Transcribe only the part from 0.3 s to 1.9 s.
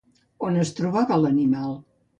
On es trobava l'animal?